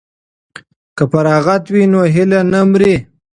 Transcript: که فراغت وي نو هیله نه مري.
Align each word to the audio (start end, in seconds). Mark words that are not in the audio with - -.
که 0.95 1.03
فراغت 1.11 1.63
وي 1.73 1.83
نو 1.91 2.01
هیله 2.13 2.39
نه 2.51 2.61
مري. 2.69 2.95